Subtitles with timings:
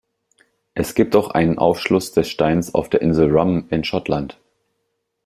[0.73, 4.39] Es gibt auch einen Aufschluss des Steins auf der Insel Rum in Schottland.